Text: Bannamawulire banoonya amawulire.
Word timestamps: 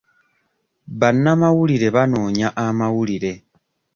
Bannamawulire 0.99 1.87
banoonya 1.95 2.47
amawulire. 2.65 3.33